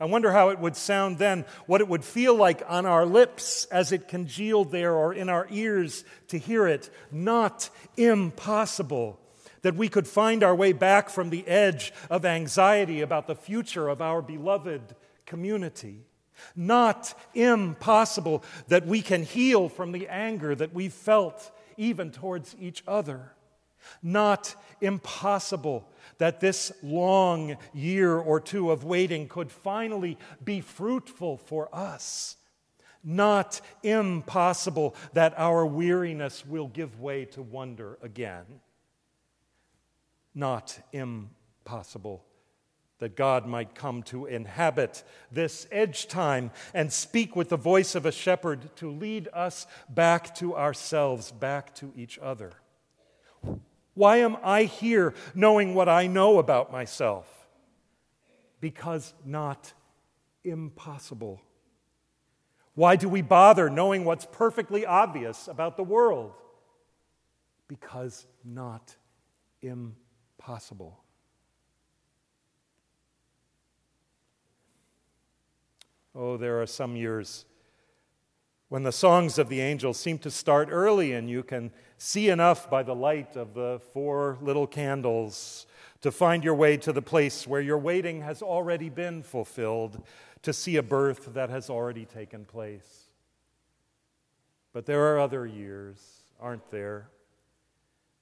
I 0.00 0.06
wonder 0.06 0.32
how 0.32 0.48
it 0.48 0.58
would 0.58 0.74
sound 0.74 1.18
then, 1.18 1.44
what 1.66 1.80
it 1.80 1.86
would 1.86 2.04
feel 2.04 2.34
like 2.34 2.62
on 2.66 2.86
our 2.86 3.06
lips 3.06 3.66
as 3.66 3.92
it 3.92 4.08
congealed 4.08 4.72
there, 4.72 4.94
or 4.94 5.14
in 5.14 5.28
our 5.28 5.46
ears 5.48 6.04
to 6.28 6.38
hear 6.38 6.66
it. 6.66 6.90
Not 7.12 7.70
impossible 7.96 9.20
that 9.62 9.76
we 9.76 9.88
could 9.88 10.08
find 10.08 10.42
our 10.42 10.56
way 10.56 10.72
back 10.72 11.08
from 11.08 11.30
the 11.30 11.46
edge 11.46 11.92
of 12.10 12.24
anxiety 12.24 13.00
about 13.00 13.28
the 13.28 13.36
future 13.36 13.88
of 13.88 14.02
our 14.02 14.20
beloved 14.20 14.96
community. 15.24 16.00
Not 16.56 17.14
impossible 17.34 18.44
that 18.68 18.86
we 18.86 19.02
can 19.02 19.22
heal 19.22 19.68
from 19.68 19.92
the 19.92 20.08
anger 20.08 20.54
that 20.54 20.74
we 20.74 20.88
felt 20.88 21.50
even 21.76 22.10
towards 22.10 22.54
each 22.60 22.82
other. 22.86 23.32
Not 24.02 24.54
impossible 24.80 25.88
that 26.18 26.40
this 26.40 26.72
long 26.82 27.56
year 27.74 28.16
or 28.16 28.40
two 28.40 28.70
of 28.70 28.84
waiting 28.84 29.28
could 29.28 29.50
finally 29.50 30.18
be 30.44 30.60
fruitful 30.60 31.38
for 31.38 31.68
us. 31.74 32.36
Not 33.02 33.60
impossible 33.82 34.94
that 35.12 35.34
our 35.36 35.66
weariness 35.66 36.46
will 36.46 36.68
give 36.68 37.00
way 37.00 37.24
to 37.26 37.42
wonder 37.42 37.98
again 38.02 38.44
not 40.34 40.78
impossible 40.92 42.24
that 43.02 43.16
God 43.16 43.46
might 43.46 43.74
come 43.74 44.04
to 44.04 44.26
inhabit 44.26 45.02
this 45.32 45.66
edge 45.72 46.06
time 46.06 46.52
and 46.72 46.92
speak 46.92 47.34
with 47.34 47.48
the 47.48 47.56
voice 47.56 47.96
of 47.96 48.06
a 48.06 48.12
shepherd 48.12 48.76
to 48.76 48.92
lead 48.92 49.28
us 49.32 49.66
back 49.88 50.32
to 50.36 50.54
ourselves, 50.54 51.32
back 51.32 51.74
to 51.74 51.92
each 51.96 52.16
other. 52.20 52.52
Why 53.94 54.18
am 54.18 54.36
I 54.44 54.62
here 54.62 55.14
knowing 55.34 55.74
what 55.74 55.88
I 55.88 56.06
know 56.06 56.38
about 56.38 56.70
myself? 56.70 57.26
Because 58.60 59.12
not 59.24 59.72
impossible. 60.44 61.42
Why 62.76 62.94
do 62.94 63.08
we 63.08 63.20
bother 63.20 63.68
knowing 63.68 64.04
what's 64.04 64.28
perfectly 64.30 64.86
obvious 64.86 65.48
about 65.48 65.76
the 65.76 65.82
world? 65.82 66.34
Because 67.66 68.28
not 68.44 68.94
impossible 69.60 71.02
Oh, 76.14 76.36
there 76.36 76.60
are 76.60 76.66
some 76.66 76.96
years 76.96 77.44
when 78.68 78.82
the 78.84 78.92
songs 78.92 79.38
of 79.38 79.48
the 79.48 79.60
angels 79.60 79.98
seem 79.98 80.18
to 80.18 80.30
start 80.30 80.68
early 80.70 81.12
and 81.12 81.28
you 81.28 81.42
can 81.42 81.70
see 81.98 82.30
enough 82.30 82.70
by 82.70 82.82
the 82.82 82.94
light 82.94 83.36
of 83.36 83.54
the 83.54 83.80
four 83.92 84.38
little 84.40 84.66
candles 84.66 85.66
to 86.00 86.10
find 86.10 86.42
your 86.42 86.54
way 86.54 86.76
to 86.78 86.92
the 86.92 87.02
place 87.02 87.46
where 87.46 87.60
your 87.60 87.78
waiting 87.78 88.22
has 88.22 88.42
already 88.42 88.88
been 88.88 89.22
fulfilled, 89.22 90.02
to 90.42 90.52
see 90.52 90.76
a 90.76 90.82
birth 90.82 91.34
that 91.34 91.50
has 91.50 91.70
already 91.70 92.04
taken 92.04 92.44
place. 92.44 93.08
But 94.72 94.86
there 94.86 95.14
are 95.14 95.20
other 95.20 95.46
years, 95.46 96.24
aren't 96.40 96.70
there? 96.70 97.10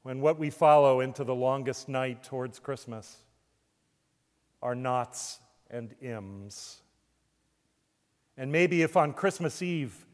when 0.03 0.20
what 0.20 0.38
we 0.38 0.50
follow 0.50 1.00
into 1.00 1.24
the 1.24 1.35
longest 1.35 1.88
night 1.88 2.22
towards 2.22 2.59
Christmas 2.59 3.18
are 4.62 4.74
nots 4.74 5.40
and 5.70 5.94
ims. 6.03 6.76
And 8.36 8.50
maybe 8.50 8.82
if 8.82 8.96
on 8.96 9.12
Christmas 9.12 9.62
Eve 9.62 10.06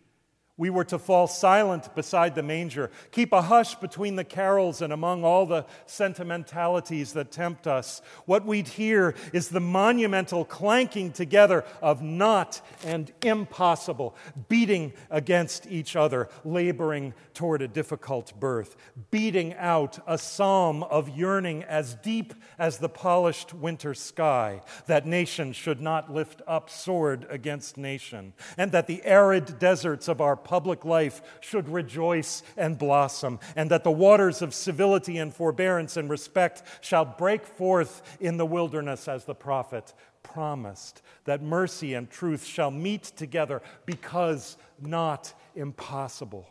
we 0.58 0.70
were 0.70 0.84
to 0.84 0.98
fall 0.98 1.26
silent 1.26 1.94
beside 1.94 2.34
the 2.34 2.42
manger, 2.42 2.90
keep 3.10 3.32
a 3.32 3.42
hush 3.42 3.74
between 3.74 4.16
the 4.16 4.24
carols 4.24 4.80
and 4.80 4.92
among 4.92 5.22
all 5.22 5.44
the 5.44 5.66
sentimentalities 5.84 7.12
that 7.12 7.30
tempt 7.30 7.66
us. 7.66 8.00
What 8.24 8.46
we'd 8.46 8.68
hear 8.68 9.14
is 9.32 9.50
the 9.50 9.60
monumental 9.60 10.44
clanking 10.44 11.12
together 11.12 11.64
of 11.82 12.00
not 12.02 12.62
and 12.84 13.12
impossible, 13.22 14.16
beating 14.48 14.94
against 15.10 15.66
each 15.66 15.94
other, 15.94 16.28
laboring 16.44 17.12
toward 17.34 17.60
a 17.60 17.68
difficult 17.68 18.38
birth, 18.40 18.76
beating 19.10 19.54
out 19.54 19.98
a 20.06 20.16
psalm 20.16 20.82
of 20.84 21.10
yearning 21.10 21.64
as 21.64 21.96
deep 21.96 22.32
as 22.58 22.78
the 22.78 22.88
polished 22.88 23.52
winter 23.52 23.92
sky, 23.92 24.62
that 24.86 25.06
nation 25.06 25.52
should 25.52 25.80
not 25.80 26.12
lift 26.12 26.40
up 26.46 26.70
sword 26.70 27.26
against 27.28 27.76
nation, 27.76 28.32
and 28.56 28.72
that 28.72 28.86
the 28.86 29.04
arid 29.04 29.58
deserts 29.58 30.08
of 30.08 30.20
our 30.20 30.36
public 30.46 30.84
life 30.84 31.20
should 31.40 31.68
rejoice 31.68 32.44
and 32.56 32.78
blossom, 32.78 33.40
and 33.56 33.68
that 33.70 33.82
the 33.82 33.90
waters 33.90 34.42
of 34.42 34.54
civility 34.54 35.18
and 35.18 35.34
forbearance 35.34 35.96
and 35.96 36.08
respect 36.08 36.62
shall 36.80 37.04
break 37.04 37.44
forth 37.44 38.16
in 38.20 38.36
the 38.36 38.46
wilderness 38.46 39.08
as 39.08 39.24
the 39.24 39.34
prophet 39.34 39.92
promised, 40.22 41.02
that 41.24 41.42
mercy 41.42 41.94
and 41.94 42.08
truth 42.08 42.44
shall 42.44 42.70
meet 42.70 43.02
together 43.02 43.60
because 43.86 44.56
not 44.80 45.34
impossible. 45.54 46.48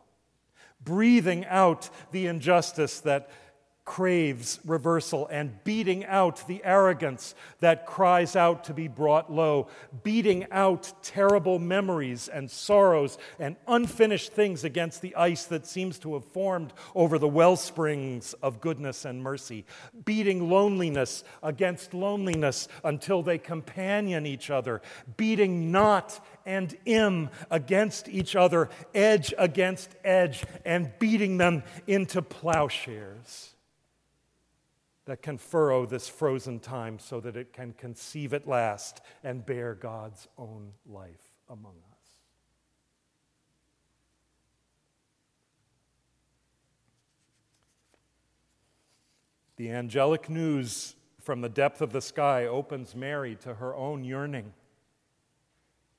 Breathing 0.83 1.45
out 1.45 1.89
the 2.11 2.27
injustice 2.27 2.99
that 3.01 3.29
craves 3.85 4.59
reversal 4.65 5.27
and 5.27 5.63
beating 5.63 6.03
out 6.05 6.45
the 6.47 6.59
arrogance 6.65 7.35
that 7.59 7.85
cries 7.85 8.35
out 8.35 8.63
to 8.63 8.73
be 8.73 8.87
brought 8.87 9.31
low, 9.31 9.67
beating 10.03 10.45
out 10.51 10.91
terrible 11.03 11.59
memories 11.59 12.27
and 12.27 12.49
sorrows 12.49 13.19
and 13.39 13.55
unfinished 13.67 14.33
things 14.33 14.63
against 14.63 15.03
the 15.03 15.15
ice 15.15 15.45
that 15.45 15.67
seems 15.67 15.99
to 15.99 16.15
have 16.15 16.25
formed 16.25 16.73
over 16.95 17.19
the 17.19 17.27
well 17.27 17.55
springs 17.55 18.33
of 18.41 18.59
goodness 18.59 19.05
and 19.05 19.21
mercy, 19.21 19.63
beating 20.03 20.49
loneliness 20.49 21.23
against 21.43 21.93
loneliness 21.93 22.67
until 22.83 23.21
they 23.21 23.37
companion 23.37 24.25
each 24.25 24.49
other, 24.49 24.81
beating 25.15 25.71
not 25.71 26.19
and 26.43 26.75
im 26.85 27.29
against 27.51 28.09
each 28.09 28.35
other, 28.35 28.69
edge 28.95 29.31
against 29.37 29.91
edge, 30.03 30.43
and 30.65 30.91
beating 30.97 31.37
them 31.37 31.61
into 31.85 32.21
plowshares 32.21 33.54
that 35.05 35.21
can 35.21 35.37
furrow 35.37 35.85
this 35.85 36.09
frozen 36.09 36.59
time 36.59 36.99
so 36.99 37.19
that 37.19 37.37
it 37.37 37.53
can 37.53 37.73
conceive 37.73 38.33
at 38.33 38.47
last 38.47 39.01
and 39.23 39.45
bear 39.45 39.75
God's 39.75 40.27
own 40.37 40.71
life 40.85 41.31
among 41.47 41.75
us. 41.91 41.95
The 49.57 49.69
angelic 49.69 50.29
news 50.29 50.95
from 51.21 51.41
the 51.41 51.49
depth 51.49 51.81
of 51.81 51.93
the 51.93 52.01
sky 52.01 52.45
opens 52.45 52.95
Mary 52.95 53.35
to 53.37 53.55
her 53.55 53.75
own 53.75 54.03
yearning. 54.03 54.53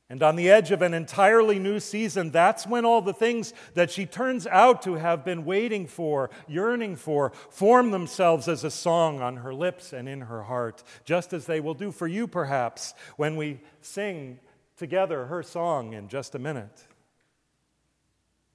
And 0.09 0.23
on 0.23 0.37
the 0.37 0.49
edge 0.49 0.71
of 0.71 0.83
an 0.83 0.95
entirely 0.95 1.59
new 1.59 1.81
season, 1.81 2.31
that's 2.31 2.65
when 2.65 2.85
all 2.85 3.03
the 3.03 3.13
things 3.13 3.53
that 3.75 3.91
she 3.91 4.07
turns 4.07 4.47
out 4.47 4.83
to 4.83 4.95
have 4.95 5.25
been 5.25 5.45
waiting 5.45 5.87
for, 5.89 6.31
yearning 6.47 6.95
for, 6.95 7.33
form 7.51 7.91
themselves 7.91 8.47
as 8.47 8.63
a 8.63 8.71
song 8.71 9.21
on 9.21 9.39
her 9.39 9.53
lips 9.53 9.93
and 9.93 10.09
in 10.09 10.23
her 10.23 10.45
heart, 10.45 10.85
just 11.05 11.33
as 11.33 11.47
they 11.47 11.59
will 11.59 11.75
do 11.75 11.91
for 11.91 12.07
you, 12.07 12.29
perhaps, 12.29 12.95
when 13.17 13.35
we 13.35 13.61
sing 13.81 14.39
together 14.77 15.27
her 15.27 15.43
song 15.43 15.93
in 15.93 16.07
just 16.07 16.37
a 16.37 16.39
minute. 16.39 16.85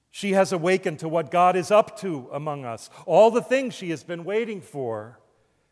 She 0.09 0.31
has 0.33 0.53
awakened 0.53 0.99
to 0.99 1.09
what 1.09 1.31
God 1.31 1.57
is 1.57 1.69
up 1.69 1.99
to 1.99 2.29
among 2.31 2.63
us, 2.63 2.89
all 3.05 3.29
the 3.29 3.41
things 3.41 3.73
she 3.73 3.89
has 3.89 4.03
been 4.05 4.23
waiting 4.23 4.61
for. 4.61 5.19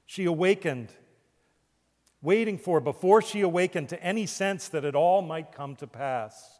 She 0.05 0.25
awakened 0.25 0.91
waiting 2.21 2.57
for 2.57 2.79
before 2.79 3.21
she 3.21 3.41
awakened 3.41 3.89
to 3.89 4.03
any 4.03 4.25
sense 4.25 4.67
that 4.69 4.85
it 4.85 4.95
all 4.95 5.21
might 5.21 5.51
come 5.51 5.75
to 5.77 5.87
pass. 5.87 6.59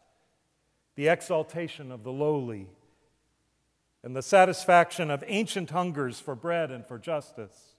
The 0.96 1.08
exaltation 1.08 1.92
of 1.92 2.04
the 2.04 2.12
lowly 2.12 2.68
and 4.04 4.16
the 4.16 4.22
satisfaction 4.22 5.12
of 5.12 5.24
ancient 5.28 5.72
hungers 5.72 6.20
for 6.20 6.36
bread 6.36 6.72
and 6.72 6.86
for 6.86 6.98
justice, 6.98 7.74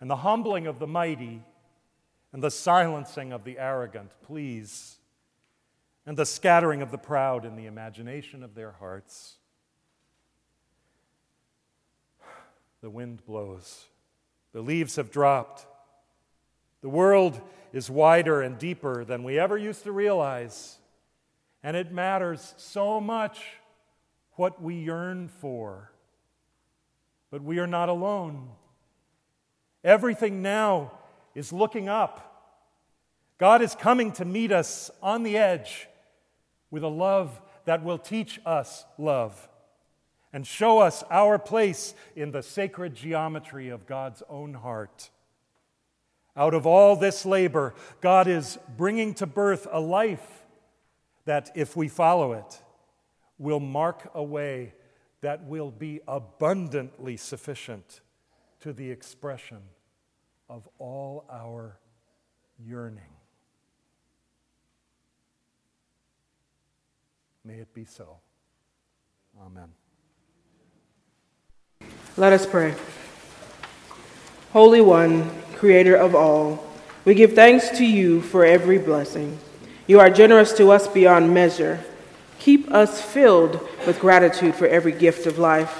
and 0.00 0.08
the 0.08 0.16
humbling 0.16 0.66
of 0.66 0.78
the 0.78 0.86
mighty 0.86 1.42
and 2.32 2.42
the 2.42 2.50
silencing 2.50 3.32
of 3.32 3.44
the 3.44 3.58
arrogant, 3.58 4.10
please, 4.22 4.96
and 6.06 6.16
the 6.16 6.26
scattering 6.26 6.82
of 6.82 6.90
the 6.90 6.98
proud 6.98 7.44
in 7.44 7.56
the 7.56 7.66
imagination 7.66 8.42
of 8.42 8.54
their 8.54 8.72
hearts. 8.72 9.36
The 12.80 12.90
wind 12.90 13.24
blows, 13.26 13.86
the 14.52 14.62
leaves 14.62 14.96
have 14.96 15.10
dropped. 15.10 15.66
The 16.86 16.90
world 16.90 17.40
is 17.72 17.90
wider 17.90 18.42
and 18.42 18.60
deeper 18.60 19.04
than 19.04 19.24
we 19.24 19.40
ever 19.40 19.58
used 19.58 19.82
to 19.82 19.90
realize, 19.90 20.78
and 21.60 21.76
it 21.76 21.90
matters 21.90 22.54
so 22.58 23.00
much 23.00 23.40
what 24.34 24.62
we 24.62 24.76
yearn 24.76 25.26
for. 25.26 25.90
But 27.32 27.42
we 27.42 27.58
are 27.58 27.66
not 27.66 27.88
alone. 27.88 28.50
Everything 29.82 30.42
now 30.42 30.92
is 31.34 31.52
looking 31.52 31.88
up. 31.88 32.54
God 33.36 33.62
is 33.62 33.74
coming 33.74 34.12
to 34.12 34.24
meet 34.24 34.52
us 34.52 34.88
on 35.02 35.24
the 35.24 35.36
edge 35.36 35.88
with 36.70 36.84
a 36.84 36.88
love 36.88 37.40
that 37.64 37.82
will 37.82 37.98
teach 37.98 38.38
us 38.46 38.84
love 38.96 39.48
and 40.32 40.46
show 40.46 40.78
us 40.78 41.02
our 41.10 41.36
place 41.36 41.96
in 42.14 42.30
the 42.30 42.44
sacred 42.44 42.94
geometry 42.94 43.70
of 43.70 43.88
God's 43.88 44.22
own 44.28 44.54
heart. 44.54 45.10
Out 46.36 46.52
of 46.52 46.66
all 46.66 46.96
this 46.96 47.24
labor, 47.24 47.74
God 48.00 48.28
is 48.28 48.58
bringing 48.76 49.14
to 49.14 49.26
birth 49.26 49.66
a 49.70 49.80
life 49.80 50.44
that, 51.24 51.50
if 51.54 51.74
we 51.74 51.88
follow 51.88 52.32
it, 52.34 52.62
will 53.38 53.60
mark 53.60 54.10
a 54.14 54.22
way 54.22 54.74
that 55.22 55.44
will 55.44 55.70
be 55.70 56.00
abundantly 56.06 57.16
sufficient 57.16 58.00
to 58.60 58.72
the 58.72 58.90
expression 58.90 59.58
of 60.48 60.68
all 60.78 61.24
our 61.30 61.78
yearning. 62.58 63.02
May 67.44 67.54
it 67.54 67.72
be 67.72 67.84
so. 67.84 68.18
Amen. 69.40 69.68
Let 72.16 72.32
us 72.32 72.46
pray. 72.46 72.74
Holy 74.52 74.80
One, 74.80 75.30
Creator 75.58 75.96
of 75.96 76.14
all, 76.14 76.62
we 77.04 77.14
give 77.14 77.32
thanks 77.32 77.70
to 77.78 77.84
you 77.84 78.20
for 78.20 78.44
every 78.44 78.78
blessing. 78.78 79.38
You 79.86 80.00
are 80.00 80.10
generous 80.10 80.52
to 80.54 80.70
us 80.70 80.86
beyond 80.86 81.32
measure. 81.32 81.80
Keep 82.38 82.70
us 82.72 83.00
filled 83.00 83.60
with 83.86 84.00
gratitude 84.00 84.54
for 84.54 84.66
every 84.66 84.92
gift 84.92 85.26
of 85.26 85.38
life, 85.38 85.70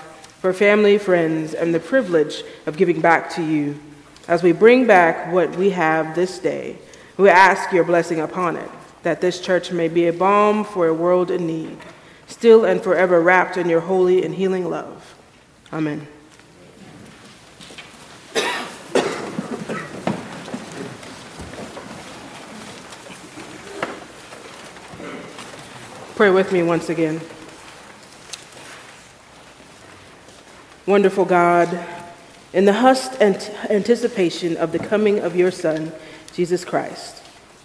for 0.41 0.53
family, 0.53 0.97
friends, 0.97 1.53
and 1.53 1.75
the 1.75 1.81
privilege 1.81 2.43
of 2.65 2.77
giving 2.77 3.01
back 3.01 3.29
to 3.35 3.43
you. 3.43 3.79
As 4.29 4.43
we 4.43 4.53
bring 4.53 4.87
back 4.87 5.33
what 5.33 5.57
we 5.57 5.71
have 5.71 6.15
this 6.15 6.39
day, 6.39 6.79
we 7.17 7.29
ask 7.29 7.73
your 7.73 7.85
blessing 7.85 8.21
upon 8.21 8.57
it, 8.57 8.71
that 9.03 9.21
this 9.21 9.41
church 9.41 9.73
may 9.73 9.89
be 9.89 10.07
a 10.07 10.13
balm 10.13 10.65
for 10.65 10.87
a 10.87 10.95
world 10.95 11.31
in 11.31 11.47
need, 11.47 11.79
still 12.27 12.65
and 12.65 12.83
forever 12.83 13.21
wrapped 13.21 13.57
in 13.57 13.69
your 13.69 13.81
holy 13.81 14.25
and 14.25 14.35
healing 14.35 14.71
love. 14.71 15.15
Amen. 15.73 16.09
Pray 26.17 26.31
with 26.31 26.51
me 26.51 26.63
once 26.63 26.89
again. 26.89 27.21
Wonderful 30.87 31.27
God, 31.27 31.79
in 32.55 32.65
the 32.65 32.73
hushed 32.73 33.21
anticipation 33.21 34.57
of 34.57 34.73
the 34.73 34.79
coming 34.79 35.19
of 35.19 35.37
your 35.37 35.51
Son, 35.51 35.93
Jesus 36.33 36.65
Christ, 36.65 37.23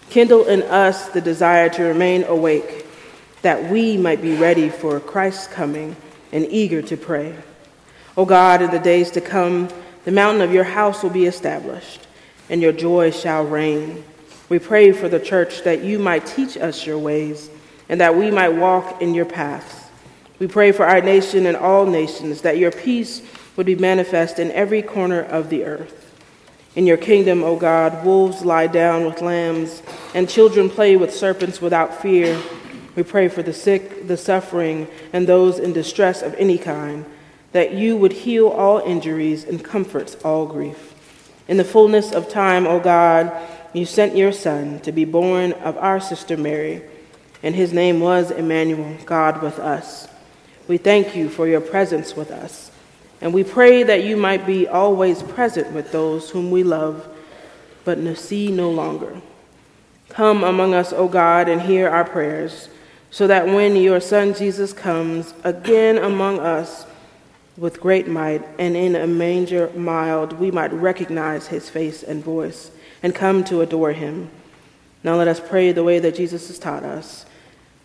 kindle 0.09 0.43
in 0.49 0.63
us 0.63 1.07
the 1.07 1.21
desire 1.21 1.69
to 1.69 1.83
remain 1.83 2.25
awake, 2.25 2.85
that 3.41 3.71
we 3.71 3.95
might 3.95 4.21
be 4.21 4.35
ready 4.35 4.67
for 4.67 4.99
Christ's 4.99 5.47
coming 5.47 5.95
and 6.33 6.45
eager 6.47 6.81
to 6.81 6.97
pray. 6.97 7.33
O 8.17 8.25
God, 8.25 8.61
in 8.61 8.69
the 8.69 8.79
days 8.79 9.11
to 9.11 9.21
come, 9.21 9.69
the 10.03 10.11
mountain 10.11 10.41
of 10.41 10.53
your 10.53 10.65
house 10.65 11.03
will 11.03 11.09
be 11.09 11.25
established, 11.25 12.05
and 12.49 12.61
your 12.61 12.73
joy 12.73 13.11
shall 13.11 13.45
reign. 13.45 14.03
We 14.49 14.59
pray 14.59 14.91
for 14.91 15.07
the 15.07 15.21
church 15.21 15.63
that 15.63 15.85
you 15.85 15.99
might 15.99 16.25
teach 16.25 16.57
us 16.57 16.85
your 16.85 16.99
ways 16.99 17.49
and 17.91 17.99
that 17.99 18.15
we 18.15 18.31
might 18.31 18.49
walk 18.49 19.01
in 19.01 19.13
your 19.13 19.25
paths. 19.25 19.89
We 20.39 20.47
pray 20.47 20.71
for 20.71 20.85
our 20.85 21.01
nation 21.01 21.45
and 21.45 21.57
all 21.57 21.85
nations 21.85 22.41
that 22.41 22.57
your 22.57 22.71
peace 22.71 23.21
would 23.57 23.65
be 23.65 23.75
manifest 23.75 24.39
in 24.39 24.49
every 24.51 24.81
corner 24.81 25.21
of 25.21 25.49
the 25.49 25.65
earth. 25.65 26.15
In 26.73 26.87
your 26.87 26.95
kingdom, 26.95 27.43
O 27.43 27.57
God, 27.57 28.05
wolves 28.05 28.45
lie 28.45 28.67
down 28.67 29.03
with 29.03 29.21
lambs, 29.21 29.83
and 30.15 30.29
children 30.29 30.69
play 30.69 30.95
with 30.95 31.13
serpents 31.13 31.61
without 31.61 32.01
fear. 32.01 32.41
We 32.95 33.03
pray 33.03 33.27
for 33.27 33.43
the 33.43 33.51
sick, 33.51 34.07
the 34.07 34.15
suffering, 34.15 34.87
and 35.11 35.27
those 35.27 35.59
in 35.59 35.73
distress 35.73 36.21
of 36.21 36.33
any 36.35 36.57
kind, 36.57 37.05
that 37.51 37.73
you 37.73 37.97
would 37.97 38.13
heal 38.13 38.47
all 38.47 38.79
injuries 38.79 39.43
and 39.43 39.61
comfort 39.61 40.15
all 40.23 40.45
grief. 40.45 40.95
In 41.49 41.57
the 41.57 41.65
fullness 41.65 42.13
of 42.13 42.29
time, 42.29 42.65
O 42.65 42.79
God, 42.79 43.33
you 43.73 43.85
sent 43.85 44.15
your 44.15 44.31
Son 44.31 44.79
to 44.79 44.93
be 44.93 45.03
born 45.03 45.51
of 45.51 45.77
our 45.77 45.99
sister 45.99 46.37
Mary 46.37 46.83
and 47.43 47.55
his 47.55 47.73
name 47.73 47.99
was 47.99 48.31
Emmanuel, 48.31 48.97
God 49.05 49.41
with 49.41 49.59
us. 49.59 50.07
We 50.67 50.77
thank 50.77 51.15
you 51.15 51.29
for 51.29 51.47
your 51.47 51.61
presence 51.61 52.15
with 52.15 52.31
us, 52.31 52.71
and 53.19 53.33
we 53.33 53.43
pray 53.43 53.83
that 53.83 54.03
you 54.03 54.15
might 54.15 54.45
be 54.45 54.67
always 54.67 55.23
present 55.23 55.71
with 55.71 55.91
those 55.91 56.29
whom 56.29 56.51
we 56.51 56.63
love, 56.63 57.07
but 57.83 58.17
see 58.17 58.51
no 58.51 58.69
longer. 58.69 59.21
Come 60.09 60.43
among 60.43 60.73
us, 60.73 60.93
O 60.93 61.07
God, 61.07 61.49
and 61.49 61.61
hear 61.61 61.89
our 61.89 62.03
prayers, 62.03 62.69
so 63.09 63.27
that 63.27 63.47
when 63.47 63.75
your 63.75 63.99
Son 63.99 64.33
Jesus 64.33 64.71
comes 64.71 65.33
again 65.43 65.97
among 65.97 66.39
us 66.39 66.85
with 67.57 67.81
great 67.81 68.07
might 68.07 68.47
and 68.57 68.75
in 68.75 68.95
a 68.95 69.07
manger 69.07 69.69
mild, 69.75 70.33
we 70.33 70.51
might 70.51 70.71
recognize 70.73 71.47
his 71.47 71.69
face 71.69 72.03
and 72.03 72.23
voice 72.23 72.71
and 73.03 73.15
come 73.15 73.43
to 73.45 73.61
adore 73.61 73.91
him. 73.93 74.29
Now 75.03 75.15
let 75.15 75.27
us 75.27 75.39
pray 75.39 75.71
the 75.71 75.83
way 75.83 75.99
that 75.99 76.15
Jesus 76.15 76.47
has 76.47 76.59
taught 76.59 76.83
us 76.83 77.25